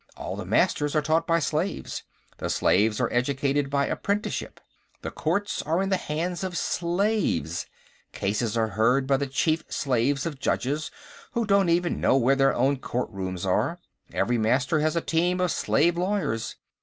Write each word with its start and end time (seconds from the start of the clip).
All 0.17 0.35
the 0.35 0.45
Masters 0.47 0.95
are 0.95 1.01
taught 1.03 1.27
by 1.27 1.37
slaves; 1.37 2.01
the 2.39 2.49
slaves 2.49 2.99
are 2.99 3.13
educated 3.13 3.69
by 3.69 3.85
apprenticeship. 3.85 4.59
The 5.03 5.11
courts 5.11 5.61
are 5.61 5.79
in 5.79 5.89
the 5.89 5.97
hands 5.97 6.43
of 6.43 6.57
slaves; 6.57 7.67
cases 8.11 8.57
are 8.57 8.69
heard 8.69 9.05
by 9.05 9.17
the 9.17 9.27
chief 9.27 9.63
slaves 9.69 10.25
of 10.25 10.39
judges 10.39 10.89
who 11.33 11.45
don't 11.45 11.69
even 11.69 12.01
know 12.01 12.17
where 12.17 12.35
their 12.35 12.51
own 12.55 12.77
courtrooms 12.77 13.45
are; 13.45 13.77
every 14.11 14.39
Master 14.39 14.79
has 14.79 14.95
a 14.95 15.01
team 15.01 15.39
of 15.39 15.51
slave 15.51 15.99
lawyers. 15.99 16.55